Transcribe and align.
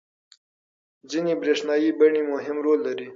ځینې 1.11 1.33
برېښنايي 1.41 1.89
بڼې 1.99 2.21
مهم 2.33 2.57
رول 2.65 2.79
لري. 2.87 3.07